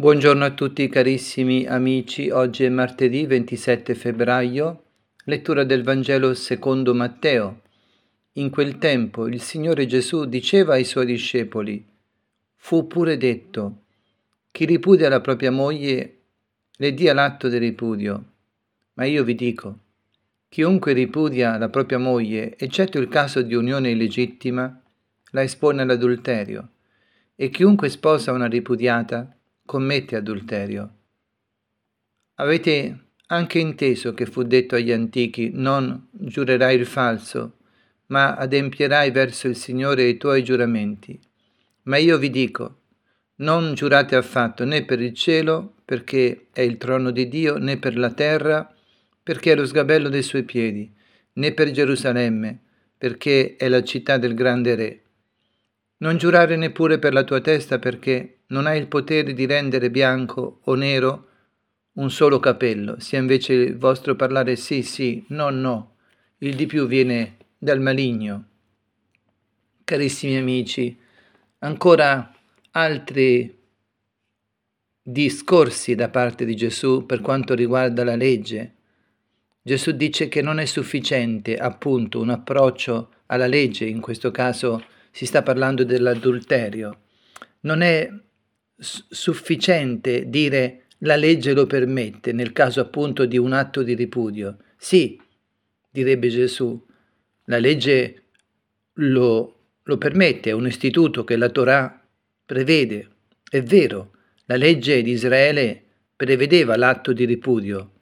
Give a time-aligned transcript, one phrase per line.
[0.00, 4.84] Buongiorno a tutti carissimi amici, oggi è martedì 27 febbraio,
[5.24, 7.62] lettura del Vangelo secondo Matteo.
[8.34, 11.84] In quel tempo il Signore Gesù diceva ai suoi discepoli,
[12.54, 13.86] fu pure detto,
[14.52, 16.18] chi ripudia la propria moglie
[16.76, 18.24] le dia l'atto del ripudio,
[18.92, 19.78] ma io vi dico,
[20.48, 24.80] chiunque ripudia la propria moglie, eccetto il caso di unione illegittima,
[25.32, 26.68] la espone all'adulterio,
[27.34, 29.32] e chiunque sposa una ripudiata,
[29.68, 30.94] commette adulterio.
[32.36, 37.58] Avete anche inteso che fu detto agli antichi, non giurerai il falso,
[38.06, 41.20] ma adempierai verso il Signore i tuoi giuramenti.
[41.82, 42.78] Ma io vi dico,
[43.36, 47.98] non giurate affatto né per il cielo, perché è il trono di Dio, né per
[47.98, 48.74] la terra,
[49.22, 50.90] perché è lo sgabello dei suoi piedi,
[51.34, 52.58] né per Gerusalemme,
[52.96, 55.02] perché è la città del grande Re.
[55.98, 60.60] Non giurare neppure per la tua testa, perché non hai il potere di rendere bianco
[60.64, 61.26] o nero
[61.94, 65.96] un solo capello, sia invece il vostro parlare sì, sì, no, no.
[66.38, 68.44] Il di più viene dal maligno.
[69.82, 70.96] Carissimi amici,
[71.58, 72.32] ancora
[72.70, 73.56] altri
[75.02, 78.74] discorsi da parte di Gesù per quanto riguarda la legge.
[79.60, 85.26] Gesù dice che non è sufficiente appunto un approccio alla legge, in questo caso si
[85.26, 87.00] sta parlando dell'adulterio.
[87.60, 88.08] Non è
[88.78, 94.58] sufficiente dire la legge lo permette nel caso appunto di un atto di ripudio.
[94.76, 95.20] Sì,
[95.90, 96.80] direbbe Gesù,
[97.44, 98.22] la legge
[98.94, 102.00] lo, lo permette, è un istituto che la Torah
[102.44, 103.08] prevede.
[103.48, 104.12] È vero,
[104.46, 105.82] la legge di Israele
[106.16, 107.92] prevedeva l'atto di ripudio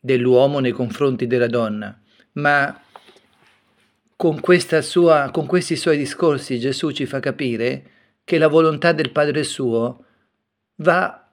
[0.00, 2.00] dell'uomo nei confronti della donna,
[2.32, 2.82] ma
[4.16, 4.40] con,
[4.80, 7.90] sua, con questi suoi discorsi Gesù ci fa capire
[8.30, 10.04] che la volontà del Padre suo
[10.76, 11.28] va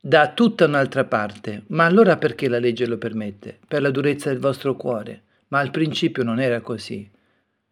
[0.00, 1.62] da tutta un'altra parte.
[1.68, 3.60] Ma allora perché la legge lo permette?
[3.68, 5.22] Per la durezza del vostro cuore.
[5.48, 7.08] Ma al principio non era così.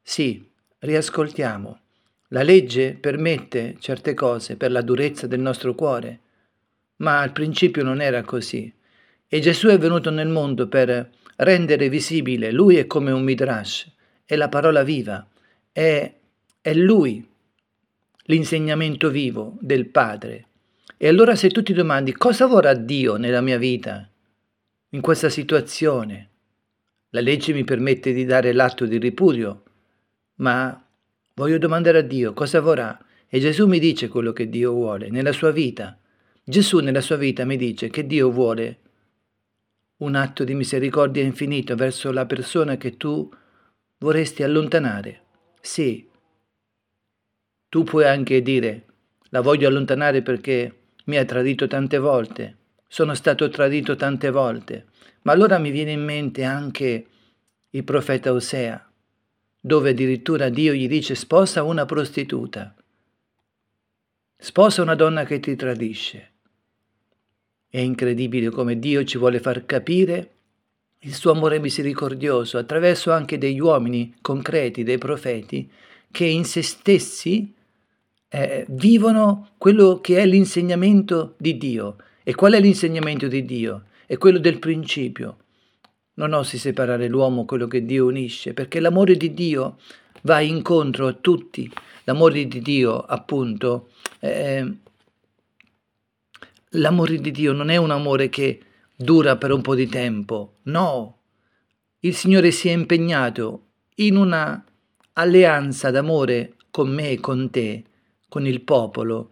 [0.01, 1.81] Sì, riascoltiamo.
[2.28, 6.21] La legge permette certe cose per la durezza del nostro cuore,
[6.99, 8.72] ma al principio non era così.
[9.27, 13.91] E Gesù è venuto nel mondo per rendere visibile, lui è come un midrash,
[14.25, 15.27] è la parola viva,
[15.72, 16.15] è,
[16.61, 17.31] è lui
[18.25, 20.47] l'insegnamento vivo del Padre.
[20.97, 24.09] E allora se tu ti domandi cosa vorrà Dio nella mia vita,
[24.91, 26.28] in questa situazione,
[27.10, 29.62] la legge mi permette di dare l'atto di ripudio,
[30.37, 30.87] ma
[31.34, 32.99] voglio domandare a Dio cosa vorrà.
[33.27, 35.99] E Gesù mi dice quello che Dio vuole nella sua vita.
[36.44, 38.78] Gesù nella sua vita mi dice che Dio vuole
[39.99, 43.31] un atto di misericordia infinito verso la persona che tu
[43.99, 45.22] vorresti allontanare.
[45.60, 46.06] Sì,
[47.72, 48.84] tu puoi anche dire,
[49.31, 52.56] la voglio allontanare perché mi ha tradito tante volte,
[52.87, 54.88] sono stato tradito tante volte,
[55.22, 57.06] ma allora mi viene in mente anche
[57.71, 58.93] il profeta Osea,
[59.59, 62.75] dove addirittura Dio gli dice sposa una prostituta,
[64.37, 66.33] sposa una donna che ti tradisce.
[67.69, 70.31] È incredibile come Dio ci vuole far capire
[70.99, 75.71] il suo amore misericordioso attraverso anche degli uomini concreti, dei profeti,
[76.10, 77.60] che in se stessi
[78.34, 81.97] eh, vivono quello che è l'insegnamento di Dio.
[82.22, 83.84] E qual è l'insegnamento di Dio?
[84.06, 85.37] È quello del principio.
[86.15, 89.78] Non osi separare l'uomo quello che Dio unisce, perché l'amore di Dio
[90.22, 91.71] va incontro a tutti.
[92.04, 93.91] L'amore di Dio, appunto,
[94.21, 94.72] eh,
[96.71, 98.60] l'amore di Dio non è un amore che
[98.97, 101.19] dura per un po' di tempo, no.
[102.00, 103.66] Il Signore si è impegnato
[103.97, 104.65] in una
[105.15, 107.84] alleanza d'amore con me e con te,
[108.32, 109.28] con il popolo,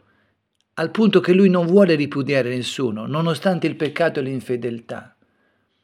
[0.74, 5.16] al punto che lui non vuole ripudiare nessuno, nonostante il peccato e l'infedeltà,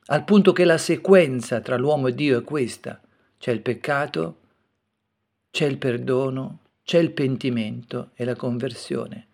[0.08, 3.00] al punto che la sequenza tra l'uomo e Dio è questa,
[3.38, 4.40] c'è il peccato,
[5.50, 9.28] c'è il perdono, c'è il pentimento e la conversione.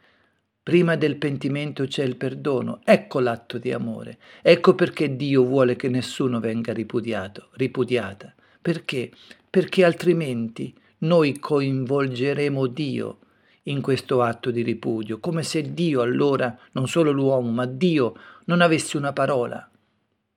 [0.62, 5.88] Prima del pentimento c'è il perdono, ecco l'atto di amore, ecco perché Dio vuole che
[5.88, 8.32] nessuno venga ripudiato, ripudiata.
[8.62, 9.10] Perché?
[9.50, 13.16] Perché altrimenti noi coinvolgeremo Dio
[13.64, 18.14] in questo atto di ripudio, come se Dio allora, non solo l'uomo, ma Dio
[18.46, 19.68] non avesse una parola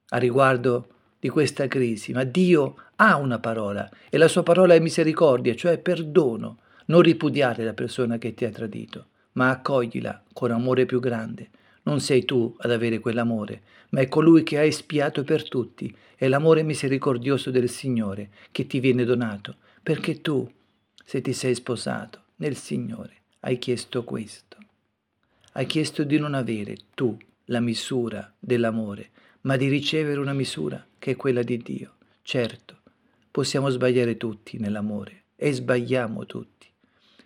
[0.09, 0.87] a riguardo
[1.19, 5.77] di questa crisi, ma Dio ha una parola e la sua parola è misericordia, cioè
[5.79, 6.59] perdono.
[6.87, 11.49] Non ripudiare la persona che ti ha tradito, ma accoglila con amore più grande.
[11.83, 15.95] Non sei tu ad avere quell'amore, ma è colui che ha espiato per tutti.
[16.15, 20.47] È l'amore misericordioso del Signore che ti viene donato, perché tu,
[21.03, 24.57] se ti sei sposato, nel Signore hai chiesto questo.
[25.53, 29.11] hai chiesto di non avere tu la misura dell'amore,
[29.41, 31.93] ma di ricevere una misura che è quella di Dio.
[32.23, 32.79] Certo,
[33.31, 36.67] possiamo sbagliare tutti nell'amore e sbagliamo tutti.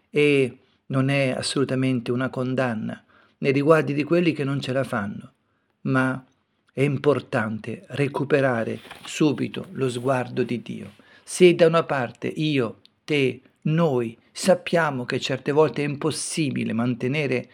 [0.09, 0.57] E
[0.87, 3.03] non è assolutamente una condanna
[3.39, 5.33] nei riguardi di quelli che non ce la fanno,
[5.81, 6.23] ma
[6.71, 10.93] è importante recuperare subito lo sguardo di Dio.
[11.23, 17.49] Se da una parte io, te, noi sappiamo che certe volte è impossibile mantenere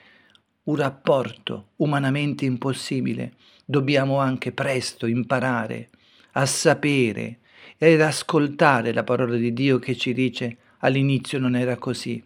[0.63, 3.34] un rapporto umanamente impossibile,
[3.66, 5.90] dobbiamo anche presto imparare
[6.34, 7.40] a sapere
[7.78, 12.24] ed ascoltare la parola di Dio che ci dice all'inizio non era così.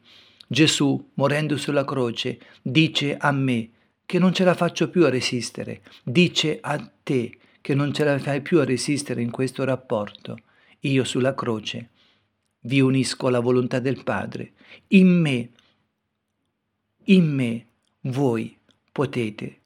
[0.48, 3.70] Gesù, morendo sulla croce, dice a me
[4.06, 8.18] che non ce la faccio più a resistere, dice a te che non ce la
[8.18, 10.38] fai più a resistere in questo rapporto.
[10.82, 11.90] Io sulla croce
[12.62, 14.54] vi unisco alla volontà del Padre.
[14.90, 15.50] In me,
[17.06, 17.66] in me
[18.02, 18.58] voi
[18.92, 19.62] potete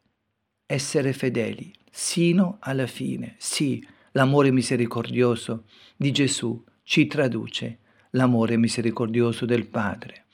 [0.66, 3.36] essere fedeli sino alla fine.
[3.38, 7.80] Sì, l'amore misericordioso di Gesù ci traduce
[8.12, 10.26] l'amore misericordioso del Padre.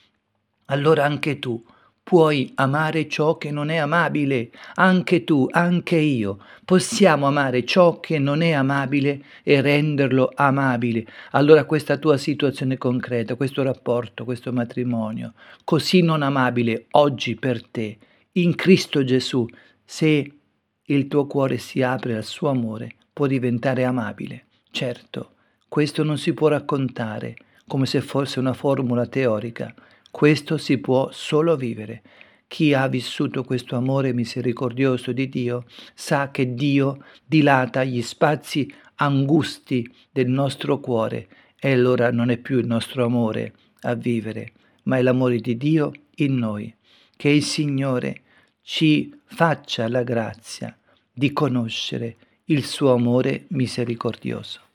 [0.65, 1.63] Allora anche tu
[2.09, 8.17] puoi amare ciò che non è amabile, anche tu, anche io, possiamo amare ciò che
[8.17, 11.05] non è amabile e renderlo amabile.
[11.33, 15.33] Allora questa tua situazione concreta, questo rapporto, questo matrimonio,
[15.63, 17.99] così non amabile oggi per te,
[18.31, 19.45] in Cristo Gesù,
[19.85, 20.33] se
[20.81, 24.45] il tuo cuore si apre al suo amore, può diventare amabile.
[24.71, 25.33] Certo,
[25.67, 27.35] questo non si può raccontare
[27.67, 29.71] come se fosse una formula teorica,
[30.11, 32.01] questo si può solo vivere.
[32.47, 39.87] Chi ha vissuto questo amore misericordioso di Dio sa che Dio dilata gli spazi angusti
[40.11, 41.27] del nostro cuore
[41.59, 44.53] e allora non è più il nostro amore a vivere,
[44.83, 46.73] ma è l'amore di Dio in noi.
[47.15, 48.21] Che il Signore
[48.61, 50.75] ci faccia la grazia
[51.11, 52.15] di conoscere
[52.45, 54.68] il suo amore misericordioso.